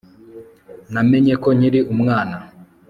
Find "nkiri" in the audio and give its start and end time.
1.57-1.79